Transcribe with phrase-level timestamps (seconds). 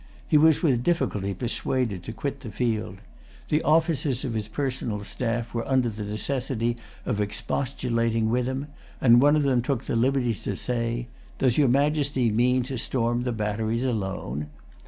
[0.27, 3.01] He was with difficulty persuaded to quit the field.
[3.49, 8.65] The officers of his personal staff were under the necessity of expostulating with him,
[8.99, 13.25] and one of them took the liberty to say, "Does your Majesty mean to storm
[13.25, 14.47] the batteries alone?"